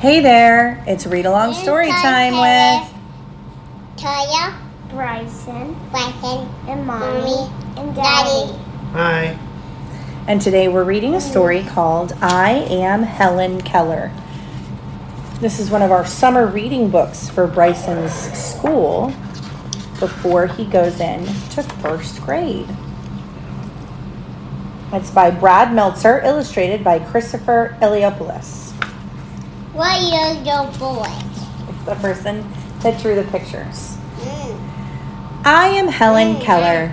[0.00, 2.90] Hey there, it's read along story time with
[3.96, 8.50] Toya, Bryson, Bryson, and Mommy, mommy, and Daddy.
[8.50, 8.58] daddy.
[8.92, 9.38] Hi.
[10.26, 14.10] and today we're reading a story called I Am Helen Keller.
[15.38, 19.12] This is one of our summer reading books for Bryson's school
[19.98, 22.74] before he goes in to first grade.
[24.94, 28.69] It's by Brad Meltzer, illustrated by Christopher Eliopoulos.
[29.80, 31.08] What is your boy?
[31.70, 32.46] It's the person
[32.80, 33.96] that drew the pictures.
[34.18, 34.60] Mm.
[35.46, 36.88] I am Helen Keller.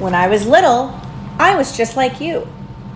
[0.00, 1.00] When I was little,
[1.38, 2.48] I was just like you.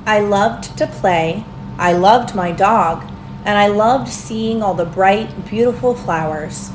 [0.04, 1.44] I loved to play,
[1.78, 3.08] I loved my dog,
[3.44, 6.72] and I loved seeing all the bright, beautiful flowers.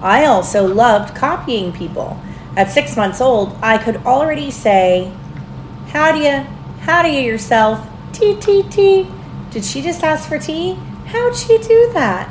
[0.00, 2.20] I also loved copying people.
[2.56, 5.12] At six months old, I could already say,
[5.96, 6.44] How do you,
[6.80, 7.88] how do you yourself?
[8.12, 9.08] T T T.
[9.50, 10.74] Did she just ask for tea?
[11.06, 12.28] How'd she do that?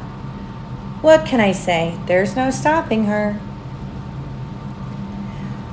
[1.01, 1.97] What can I say?
[2.05, 3.39] There's no stopping her.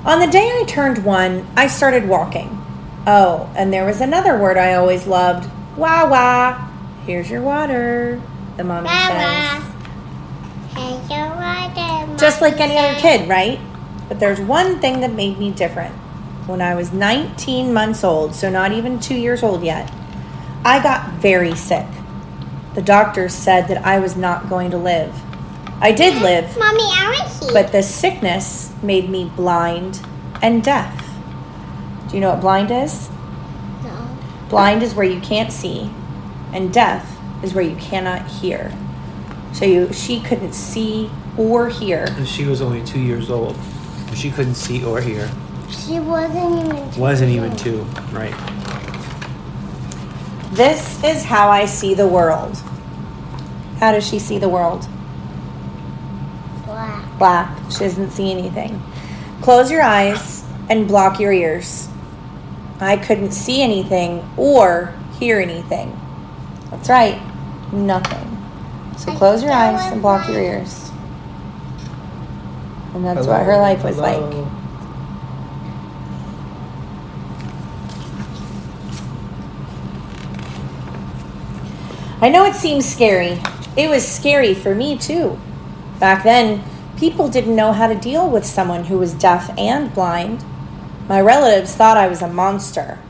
[0.07, 2.65] On the day I turned one, I started walking.
[3.07, 6.71] Oh, and there was another word I always loved wah wah.
[7.05, 8.23] Here's your water,
[8.57, 9.63] the mommy Wah, says.
[10.79, 13.61] Here's your water, Just like Mommy any other kid, right?
[14.09, 15.95] But there's one thing that made me different.
[16.47, 19.93] When I was 19 months old, so not even two years old yet,
[20.65, 21.87] I got very sick.
[22.75, 25.15] The doctors said that I was not going to live.
[25.81, 30.01] I did live, Mommy, I want but the sickness made me blind
[30.41, 31.11] and deaf.
[32.09, 33.09] Do you know what blind is?
[33.83, 34.19] No.
[34.49, 35.91] Blind is where you can't see,
[36.53, 38.73] and deaf is where you cannot hear.
[39.53, 42.05] So you, she couldn't see or hear.
[42.11, 43.57] And she was only two years old.
[44.15, 45.31] She couldn't see or hear.
[45.73, 46.91] She wasn't even.
[46.93, 47.83] two Wasn't even two.
[48.13, 48.35] Right.
[50.53, 52.57] This is how I see the world.
[53.79, 54.87] How does she see the world?
[56.67, 57.19] Black.
[57.19, 57.71] Black.
[57.71, 58.83] She doesn't see anything.
[59.41, 61.89] Close your eyes and block your ears.
[62.81, 65.99] I couldn't see anything or hear anything.
[66.71, 67.21] That's right,
[67.73, 68.29] nothing.
[68.97, 70.91] So close your eyes and block your ears.
[72.95, 74.17] And that's what her life was like.
[74.17, 74.51] Hello.
[82.23, 83.41] I know it seems scary.
[83.77, 85.41] It was scary for me too.
[85.99, 86.63] Back then,
[86.97, 90.45] people didn't know how to deal with someone who was deaf and blind.
[91.09, 93.01] My relatives thought I was a monster.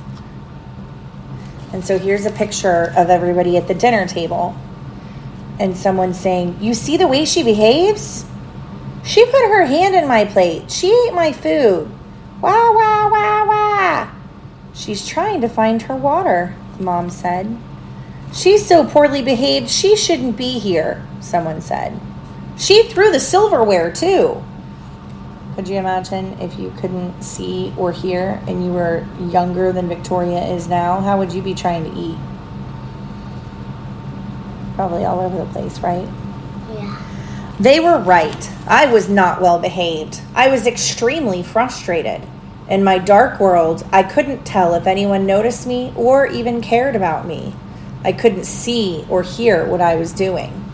[1.74, 4.56] And so here's a picture of everybody at the dinner table.
[5.60, 8.24] And someone saying, You see the way she behaves?
[9.04, 10.70] She put her hand in my plate.
[10.70, 11.90] She ate my food.
[12.40, 14.10] Wah, wah, wah, wah.
[14.72, 17.58] She's trying to find her water, Mom said.
[18.32, 22.00] She's so poorly behaved, she shouldn't be here, someone said.
[22.56, 24.42] She threw the silverware, too.
[25.54, 30.46] Could you imagine if you couldn't see or hear and you were younger than Victoria
[30.46, 31.00] is now?
[31.00, 32.16] How would you be trying to eat?
[34.76, 36.08] Probably all over the place, right?
[36.72, 36.98] Yeah.
[37.60, 38.50] They were right.
[38.66, 40.22] I was not well behaved.
[40.34, 42.26] I was extremely frustrated.
[42.68, 47.26] In my dark world, I couldn't tell if anyone noticed me or even cared about
[47.26, 47.54] me.
[48.04, 50.64] I couldn't see or hear what I was doing.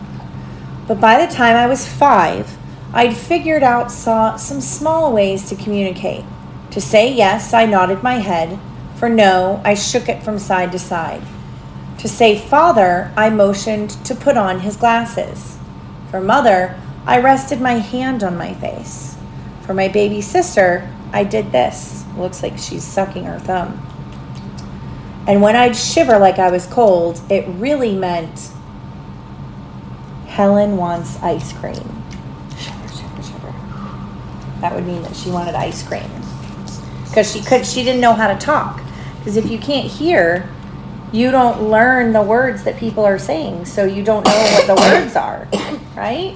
[0.87, 2.57] But by the time I was five,
[2.93, 6.25] I'd figured out some small ways to communicate.
[6.71, 8.59] To say yes, I nodded my head.
[8.95, 11.21] For no, I shook it from side to side.
[11.99, 15.57] To say father, I motioned to put on his glasses.
[16.09, 19.15] For mother, I rested my hand on my face.
[19.61, 22.05] For my baby sister, I did this.
[22.17, 23.85] Looks like she's sucking her thumb.
[25.29, 28.49] And when I'd shiver like I was cold, it really meant
[30.25, 31.75] Helen wants ice cream.
[32.57, 33.53] Shiver, shiver, shiver.
[34.61, 36.09] That would mean that she wanted ice cream.
[37.03, 38.81] Because she could she didn't know how to talk.
[39.19, 40.49] Because if you can't hear,
[41.11, 43.65] you don't learn the words that people are saying.
[43.65, 45.47] So you don't know what the words are.
[45.95, 46.35] Right?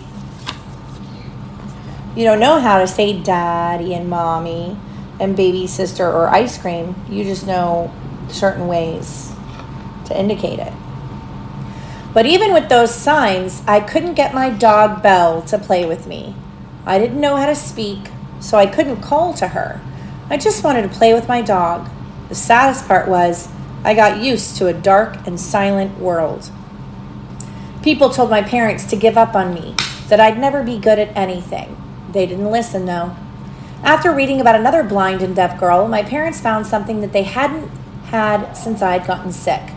[2.16, 4.78] You don't know how to say daddy and mommy
[5.20, 6.96] and baby sister or ice cream.
[7.10, 7.92] You just know
[8.30, 9.34] certain ways
[10.06, 10.74] to indicate it.
[12.14, 16.36] But even with those signs, I couldn't get my dog Belle to play with me.
[16.86, 18.10] I didn't know how to speak,
[18.40, 19.82] so I couldn't call to her.
[20.30, 21.90] I just wanted to play with my dog.
[22.30, 23.50] The saddest part was,
[23.84, 26.52] I got used to a dark and silent world.
[27.82, 29.76] People told my parents to give up on me,
[30.08, 31.76] that I'd never be good at anything.
[32.12, 33.16] They didn't listen, though.
[33.84, 37.70] After reading about another blind and deaf girl, my parents found something that they hadn't
[38.14, 39.72] had since I had gotten sick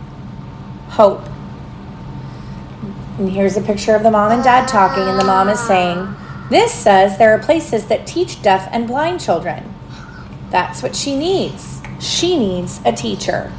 [0.89, 1.27] hope.
[3.17, 6.15] And here's a picture of the mom and dad talking, and the mom is saying,
[6.51, 9.73] This says there are places that teach deaf and blind children.
[10.51, 11.81] That's what she needs.
[11.99, 13.51] She needs a teacher.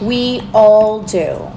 [0.00, 1.50] We all do.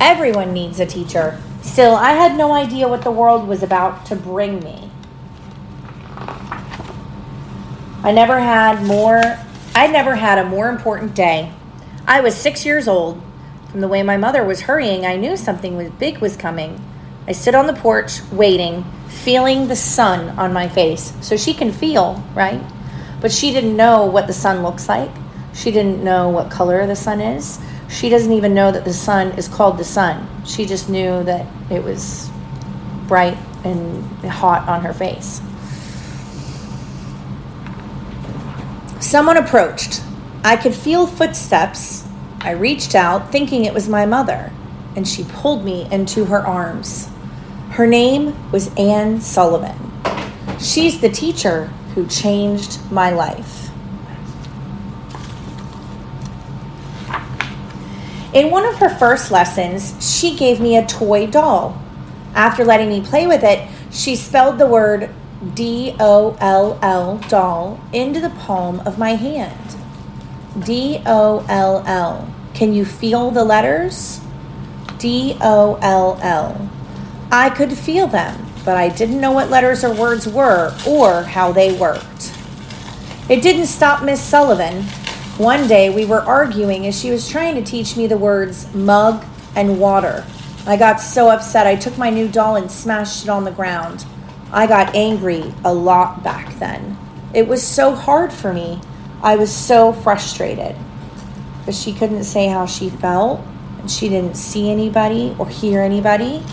[0.00, 1.40] Everyone needs a teacher.
[1.62, 4.90] Still, I had no idea what the world was about to bring me.
[8.04, 9.38] I never had more
[9.74, 11.50] I never had a more important day.
[12.06, 13.22] I was 6 years old.
[13.70, 16.78] From the way my mother was hurrying, I knew something was big was coming.
[17.26, 21.14] I stood on the porch waiting, feeling the sun on my face.
[21.22, 22.60] So she can feel, right?
[23.22, 25.10] But she didn't know what the sun looks like.
[25.54, 27.58] She didn't know what color the sun is.
[27.88, 30.28] She doesn't even know that the sun is called the sun.
[30.44, 32.28] She just knew that it was
[33.08, 35.40] bright and hot on her face.
[39.12, 40.02] Someone approached.
[40.42, 42.08] I could feel footsteps.
[42.40, 44.50] I reached out, thinking it was my mother,
[44.96, 47.10] and she pulled me into her arms.
[47.72, 49.92] Her name was Anne Sullivan.
[50.58, 53.68] She's the teacher who changed my life.
[58.32, 61.78] In one of her first lessons, she gave me a toy doll.
[62.34, 65.10] After letting me play with it, she spelled the word
[65.54, 69.76] D O L L doll into the palm of my hand.
[70.64, 72.32] D O L L.
[72.54, 74.20] Can you feel the letters?
[74.98, 76.70] D O L L.
[77.32, 81.50] I could feel them, but I didn't know what letters or words were or how
[81.50, 82.32] they worked.
[83.28, 84.84] It didn't stop Miss Sullivan.
[85.38, 89.24] One day we were arguing as she was trying to teach me the words mug
[89.56, 90.24] and water.
[90.66, 94.04] I got so upset I took my new doll and smashed it on the ground.
[94.52, 96.98] I got angry a lot back then.
[97.32, 98.80] It was so hard for me.
[99.22, 100.76] I was so frustrated.
[101.64, 103.40] But she couldn't say how she felt,
[103.78, 106.44] and she didn't see anybody or hear anybody.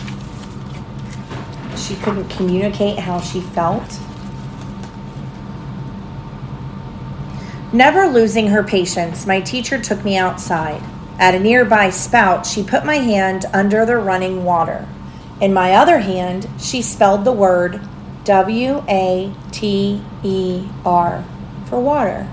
[1.76, 4.00] She couldn't communicate how she felt.
[7.74, 10.82] Never losing her patience, my teacher took me outside.
[11.20, 14.88] At a nearby spout, she put my hand under the running water.
[15.42, 17.82] In my other hand, she spelled the word
[18.26, 21.24] W A T E R
[21.66, 22.28] for water.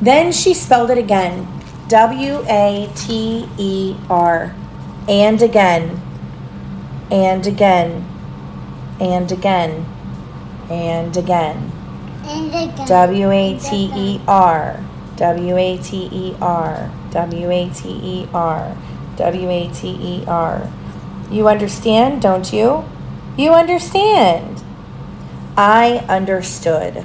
[0.00, 1.46] Then she spelled it again
[1.88, 4.54] W A T E R
[5.08, 6.00] and again
[7.10, 8.04] and again
[9.00, 9.86] and again
[10.70, 11.72] and again.
[12.24, 12.88] And again.
[12.88, 14.84] W A T E R
[15.16, 18.76] W A T E R W A T E R
[19.16, 20.72] W A T E R.
[21.30, 22.84] You understand, don't you?
[23.36, 24.62] You understand.
[25.56, 27.04] I understood.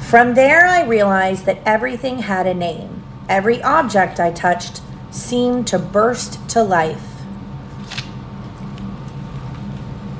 [0.00, 3.02] From there, I realized that everything had a name.
[3.28, 7.22] Every object I touched seemed to burst to life.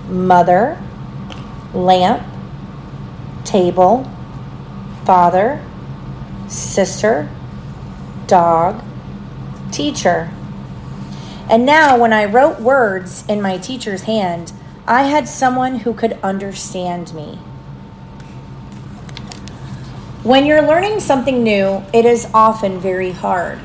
[0.09, 0.83] Mother,
[1.75, 2.27] lamp,
[3.45, 4.11] table,
[5.05, 5.63] father,
[6.49, 7.29] sister,
[8.27, 8.83] dog,
[9.71, 10.31] teacher.
[11.51, 14.53] And now, when I wrote words in my teacher's hand,
[14.87, 17.39] I had someone who could understand me.
[20.23, 23.59] When you're learning something new, it is often very hard.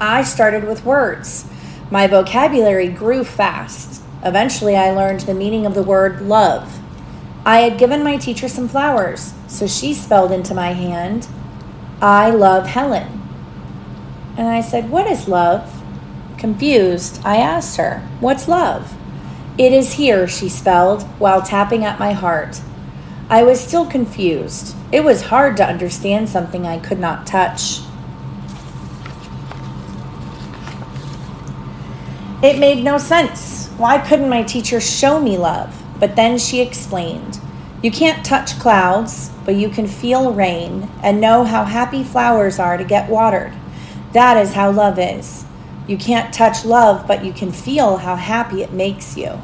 [0.00, 1.46] I started with words.
[1.90, 4.02] My vocabulary grew fast.
[4.24, 6.80] Eventually, I learned the meaning of the word love.
[7.44, 11.28] I had given my teacher some flowers, so she spelled into my hand,
[12.00, 13.20] I love Helen.
[14.36, 15.81] And I said, What is love?
[16.42, 18.96] Confused, I asked her, What's love?
[19.56, 22.60] It is here, she spelled, while tapping at my heart.
[23.30, 24.74] I was still confused.
[24.90, 27.82] It was hard to understand something I could not touch.
[32.42, 33.68] It made no sense.
[33.76, 35.80] Why couldn't my teacher show me love?
[36.00, 37.38] But then she explained
[37.82, 42.76] You can't touch clouds, but you can feel rain and know how happy flowers are
[42.76, 43.52] to get watered.
[44.12, 45.44] That is how love is.
[45.86, 49.40] You can't touch love, but you can feel how happy it makes you.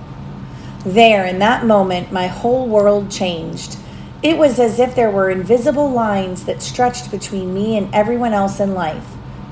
[0.84, 3.76] There, in that moment, my whole world changed.
[4.22, 8.60] It was as if there were invisible lines that stretched between me and everyone else
[8.60, 9.06] in life.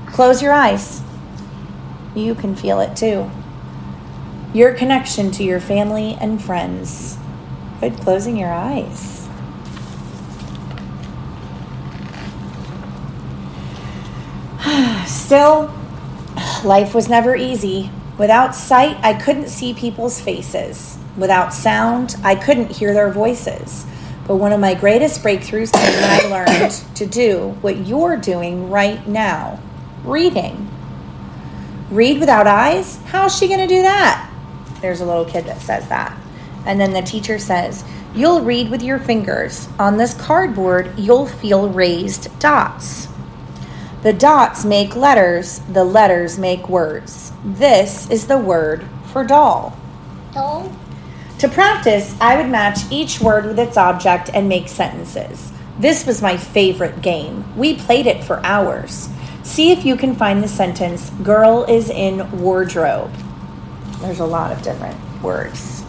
[0.07, 1.01] Close your eyes.
[2.15, 3.29] You can feel it too.
[4.53, 7.17] Your connection to your family and friends.
[7.81, 9.27] Good closing your eyes.
[15.05, 15.73] Still,
[16.63, 17.89] life was never easy.
[18.17, 20.97] Without sight, I couldn't see people's faces.
[21.17, 23.85] Without sound, I couldn't hear their voices.
[24.27, 28.69] But one of my greatest breakthroughs came when I learned to do what you're doing
[28.69, 29.59] right now
[30.03, 30.69] reading.
[31.89, 32.97] Read without eyes?
[33.05, 34.29] How's she going to do that?
[34.81, 36.17] There's a little kid that says that.
[36.65, 37.83] And then the teacher says,
[38.13, 39.69] You'll read with your fingers.
[39.79, 43.07] On this cardboard, you'll feel raised dots.
[44.07, 47.33] The dots make letters, the letters make words.
[47.43, 49.77] This is the word for doll.
[50.33, 50.71] Doll.
[51.39, 55.51] To practice, I would match each word with its object and make sentences.
[55.77, 57.43] This was my favorite game.
[57.57, 59.09] We played it for hours.
[59.43, 63.11] See if you can find the sentence, girl is in wardrobe.
[63.99, 65.83] There's a lot of different words.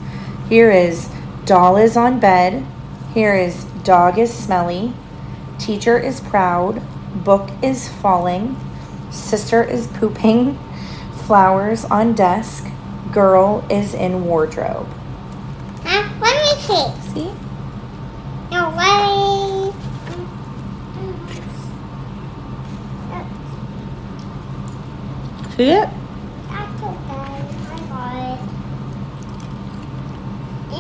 [0.49, 1.09] Here is
[1.45, 2.67] doll is on bed.
[3.15, 4.93] Here is dog is smelly.
[5.61, 6.83] Teacher is proud.
[7.15, 8.57] Book is falling.
[9.11, 10.59] Sister is pooping.
[11.27, 12.67] Flowers on desk.
[13.13, 14.89] Girl is in wardrobe.
[15.85, 16.09] Huh?
[16.21, 16.93] Let me see.
[17.13, 17.33] See?
[18.51, 19.73] No, me.
[25.57, 25.89] See it?
[26.49, 27.39] That's okay.
[27.67, 28.41] I got it.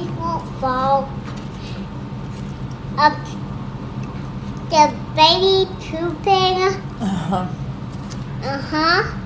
[0.00, 1.08] It won't fall.
[2.96, 3.16] Up.
[4.70, 4.84] The
[5.16, 6.62] baby pooping.
[7.00, 7.48] Uh-huh.
[8.42, 9.18] Uh huh.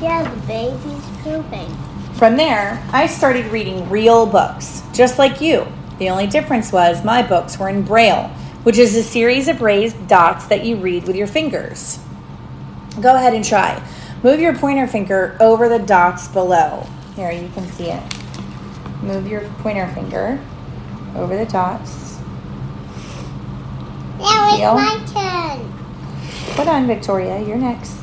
[0.00, 1.74] Yeah, the baby's pooping.
[2.14, 5.66] From there, I started reading real books, just like you.
[5.98, 8.28] The only difference was my books were in Braille,
[8.62, 11.98] which is a series of raised dots that you read with your fingers.
[13.00, 13.82] Go ahead and try.
[14.22, 16.86] Move your pointer finger over the dots below.
[17.14, 18.02] Here, you can see it.
[19.02, 20.40] Move your pointer finger
[21.14, 22.17] over the dots.
[24.18, 25.72] Now it's my turn.
[26.56, 27.96] Hold on, Victoria, you're next.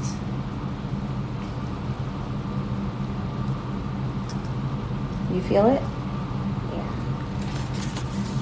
[5.34, 5.82] You feel it?
[6.74, 6.96] Yeah.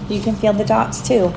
[0.09, 1.33] You can feel the dots too.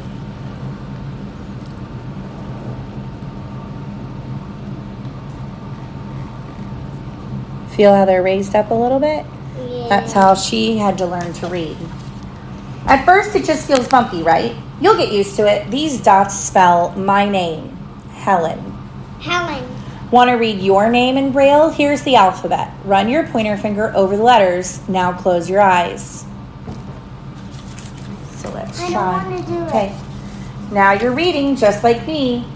[7.70, 9.24] Feel how they're raised up a little bit?
[9.58, 9.86] Yeah.
[9.88, 11.76] That's how she had to learn to read.
[12.86, 14.54] At first, it just feels bumpy, right?
[14.80, 15.70] You'll get used to it.
[15.70, 17.76] These dots spell my name,
[18.12, 18.58] Helen.
[19.20, 19.64] Helen.
[20.10, 21.70] Want to read your name in Braille?
[21.70, 22.72] Here's the alphabet.
[22.84, 24.86] Run your pointer finger over the letters.
[24.88, 26.24] Now close your eyes.
[28.36, 29.24] So let's I don't try.
[29.24, 29.68] wanna do it.
[29.68, 29.98] okay.
[30.70, 32.46] Now you're reading just like me.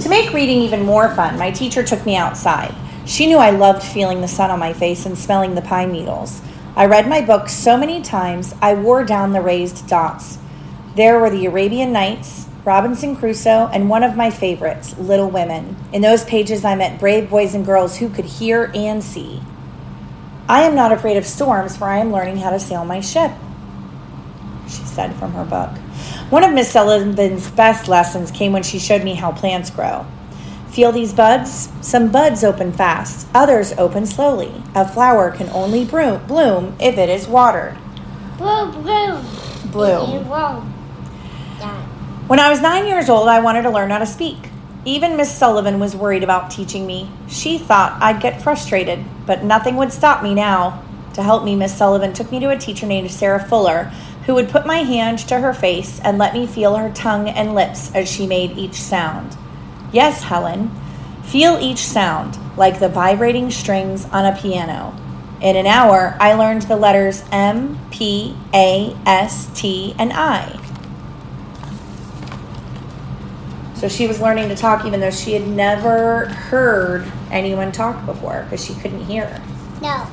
[0.00, 2.74] To make reading even more fun, my teacher took me outside.
[3.06, 6.40] She knew I loved feeling the sun on my face and smelling the pine needles.
[6.76, 10.38] I read my book so many times, I wore down the raised dots.
[10.96, 15.76] There were the Arabian Nights, Robinson Crusoe, and one of my favorites, Little Women.
[15.92, 19.40] In those pages, I met brave boys and girls who could hear and see.
[20.48, 23.30] I am not afraid of storms, for I am learning how to sail my ship,
[24.64, 25.70] she said from her book.
[26.30, 30.06] One of Miss Sullivan's best lessons came when she showed me how plants grow.
[30.74, 31.68] Feel these buds?
[31.82, 34.60] Some buds open fast, others open slowly.
[34.74, 37.76] A flower can only bloom, bloom if it is watered.
[38.36, 39.24] Bloom, bloom.
[39.70, 40.10] Bloom.
[40.10, 40.68] You won't.
[41.60, 41.86] die.
[42.26, 44.48] When I was nine years old, I wanted to learn how to speak.
[44.84, 47.08] Even Miss Sullivan was worried about teaching me.
[47.28, 50.82] She thought I'd get frustrated, but nothing would stop me now.
[51.12, 53.92] To help me, Miss Sullivan took me to a teacher named Sarah Fuller,
[54.26, 57.54] who would put my hand to her face and let me feel her tongue and
[57.54, 59.36] lips as she made each sound.
[59.94, 60.72] Yes, Helen,
[61.22, 64.92] feel each sound like the vibrating strings on a piano.
[65.40, 70.58] In an hour, I learned the letters M, P, A, S, T, and I.
[73.76, 78.42] So she was learning to talk even though she had never heard anyone talk before
[78.42, 79.40] because she couldn't hear.
[79.80, 80.08] No.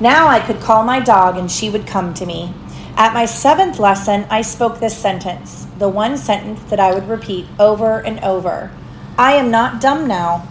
[0.00, 2.54] Now I could call my dog and she would come to me.
[2.96, 7.46] At my seventh lesson, I spoke this sentence, the one sentence that I would repeat
[7.58, 8.70] over and over
[9.18, 10.48] I am not dumb now.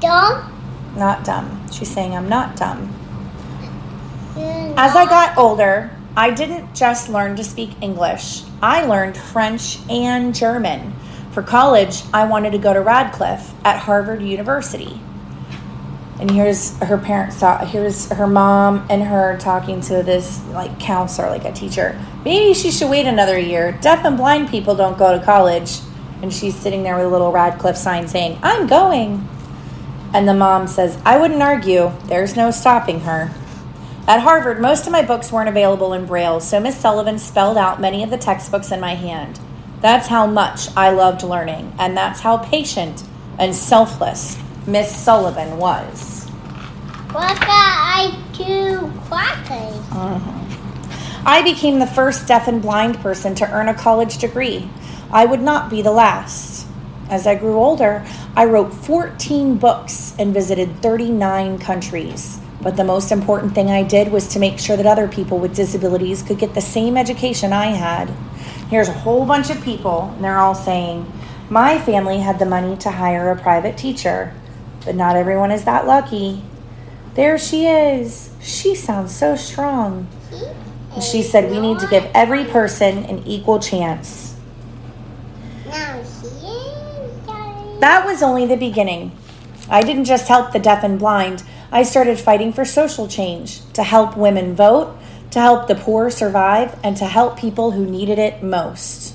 [0.00, 0.52] Dumb.
[0.96, 1.66] Not dumb.
[1.72, 2.92] She's saying I'm not dumb.
[4.36, 9.78] You're As I got older, I didn't just learn to speak English, I learned French
[9.90, 10.94] and German.
[11.32, 15.00] For college, I wanted to go to Radcliffe at Harvard University.
[16.18, 21.28] And here's her parents talk, here's her mom and her talking to this like counselor,
[21.28, 22.00] like a teacher.
[22.24, 23.72] Maybe she should wait another year.
[23.72, 25.80] Deaf and blind people don't go to college.
[26.22, 29.28] And she's sitting there with a little Radcliffe sign saying, I'm going.
[30.14, 31.92] And the mom says, I wouldn't argue.
[32.06, 33.30] There's no stopping her.
[34.08, 37.80] At Harvard, most of my books weren't available in Braille, so Miss Sullivan spelled out
[37.80, 39.38] many of the textbooks in my hand.
[39.82, 43.02] That's how much I loved learning, and that's how patient
[43.38, 46.28] and selfless Miss Sullivan was.
[47.12, 49.76] What I do quackers?
[49.92, 51.22] Uh-huh.
[51.24, 54.68] I became the first deaf and blind person to earn a college degree.
[55.12, 56.66] I would not be the last.
[57.08, 58.04] As I grew older,
[58.34, 62.40] I wrote 14 books and visited 39 countries.
[62.60, 65.54] But the most important thing I did was to make sure that other people with
[65.54, 68.10] disabilities could get the same education I had.
[68.68, 71.10] Here's a whole bunch of people, and they're all saying,
[71.48, 74.34] My family had the money to hire a private teacher,
[74.86, 76.42] but not everyone is that lucky.
[77.14, 78.30] There she is.
[78.40, 80.08] She sounds so strong.
[80.94, 84.36] And she said, We need to give every person an equal chance.
[85.66, 86.02] Now
[86.40, 87.80] here, Daddy.
[87.80, 89.12] That was only the beginning.
[89.68, 93.82] I didn't just help the deaf and blind, I started fighting for social change to
[93.82, 94.96] help women vote,
[95.32, 99.05] to help the poor survive, and to help people who needed it most.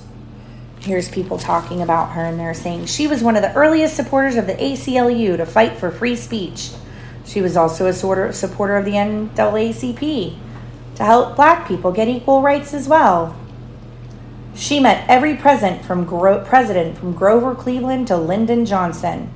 [0.81, 4.35] Here's people talking about her, and they're saying she was one of the earliest supporters
[4.35, 6.71] of the ACLU to fight for free speech.
[7.23, 10.35] She was also a sort of supporter of the NAACP
[10.95, 13.35] to help black people get equal rights as well.
[14.55, 19.31] She met every president from, Gro- president from Grover Cleveland to Lyndon Johnson.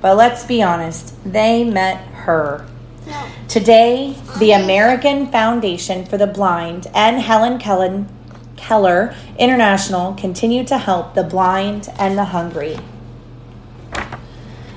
[0.00, 2.66] But let's be honest, they met her.
[3.46, 8.08] Today, the American Foundation for the Blind and Helen Kellen,
[8.56, 12.78] Keller International continue to help the blind and the hungry.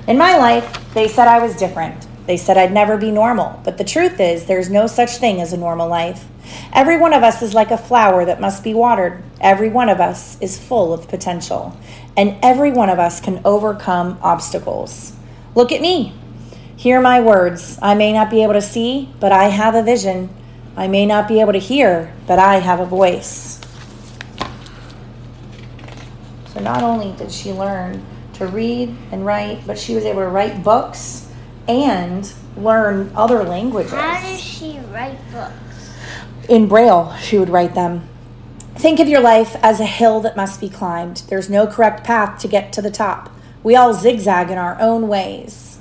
[0.06, 2.06] In my life, they said I was different.
[2.26, 3.60] They said I'd never be normal.
[3.64, 6.26] But the truth is, there's no such thing as a normal life.
[6.72, 9.22] Every one of us is like a flower that must be watered.
[9.40, 11.76] Every one of us is full of potential.
[12.16, 15.12] And every one of us can overcome obstacles.
[15.54, 16.14] Look at me.
[16.76, 17.78] Hear my words.
[17.82, 20.28] I may not be able to see, but I have a vision.
[20.76, 23.59] I may not be able to hear, but I have a voice.
[26.60, 30.28] So not only did she learn to read and write, but she was able to
[30.28, 31.32] write books
[31.66, 33.92] and learn other languages.
[33.92, 35.90] How does she write books?
[36.50, 38.06] In Braille, she would write them.
[38.74, 41.22] Think of your life as a hill that must be climbed.
[41.30, 43.30] There's no correct path to get to the top.
[43.62, 45.78] We all zigzag in our own ways.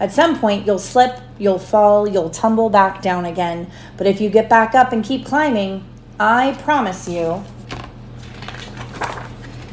[0.00, 3.70] At some point, you'll slip, you'll fall, you'll tumble back down again.
[3.96, 5.84] But if you get back up and keep climbing,
[6.18, 7.44] I promise you,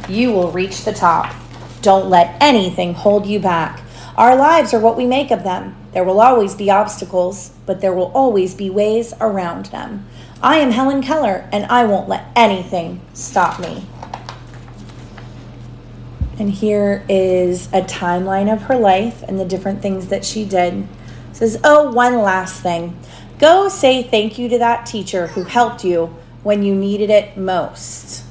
[0.09, 1.33] you will reach the top.
[1.81, 3.81] Don't let anything hold you back.
[4.17, 5.75] Our lives are what we make of them.
[5.93, 10.05] There will always be obstacles, but there will always be ways around them.
[10.41, 13.85] I am Helen Keller, and I won't let anything stop me.
[16.37, 20.73] And here is a timeline of her life and the different things that she did.
[20.73, 20.87] It
[21.31, 22.99] says, Oh, one last thing.
[23.39, 28.24] Go say thank you to that teacher who helped you when you needed it most.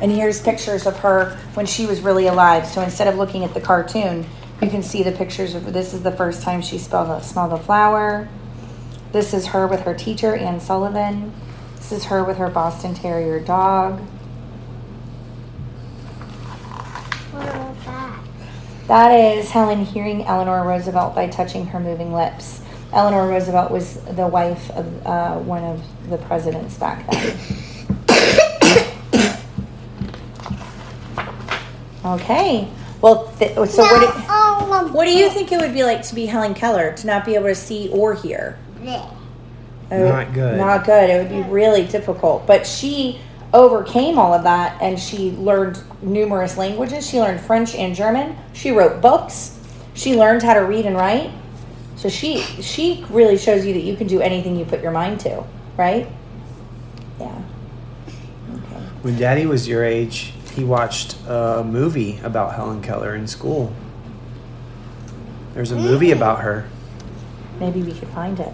[0.00, 2.66] And here's pictures of her when she was really alive.
[2.66, 4.26] So instead of looking at the cartoon,
[4.62, 7.52] you can see the pictures of this is the first time she spelled a, smelled
[7.52, 8.28] a flower.
[9.12, 11.32] This is her with her teacher, Anne Sullivan.
[11.76, 14.00] This is her with her Boston Terrier dog.
[17.32, 18.20] That?
[18.86, 22.60] That is Helen hearing Eleanor Roosevelt by touching her moving lips.
[22.92, 27.38] Eleanor Roosevelt was the wife of uh, one of the presidents back then.
[32.04, 32.68] Okay.
[33.00, 34.14] Well, th- so what?
[34.16, 36.92] Do, all of what do you think it would be like to be Helen Keller
[36.94, 38.58] to not be able to see or hear?
[38.82, 39.02] this.
[39.90, 40.58] It would- Not good.
[40.58, 41.10] Not good.
[41.10, 42.46] It would be really difficult.
[42.46, 43.20] But she
[43.54, 47.08] overcame all of that and she learned numerous languages.
[47.08, 48.36] She learned French and German.
[48.52, 49.58] She wrote books.
[49.94, 51.30] She learned how to read and write.
[51.96, 55.18] So she she really shows you that you can do anything you put your mind
[55.20, 55.42] to,
[55.76, 56.06] right?
[57.18, 57.34] Yeah.
[58.06, 58.82] Okay.
[59.02, 63.72] When Daddy was your age, he watched a movie about Helen Keller in school.
[65.54, 66.16] There's a movie hmm.
[66.16, 66.68] about her.
[67.60, 68.52] Maybe we could find it.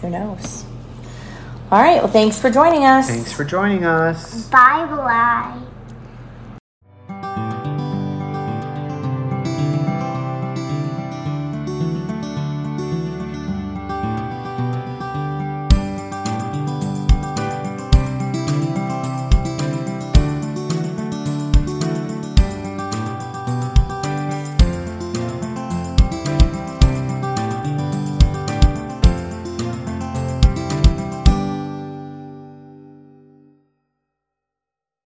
[0.00, 0.64] Who knows?
[1.70, 2.02] All right.
[2.02, 3.06] Well, thanks for joining us.
[3.08, 4.48] Thanks for joining us.
[4.48, 5.58] Bye bye.